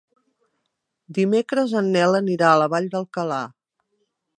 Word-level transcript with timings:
Dimecres 1.19 1.77
en 1.83 1.93
Nel 1.99 2.21
anirà 2.23 2.49
a 2.55 2.59
la 2.65 2.73
Vall 2.77 2.93
d'Alcalà. 2.97 3.41